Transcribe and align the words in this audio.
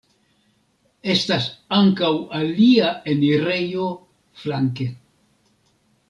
Estas 1.15 1.43
ankaŭ 1.79 2.09
alia 2.39 2.87
enirejo 3.13 3.83
flanke. 4.45 4.89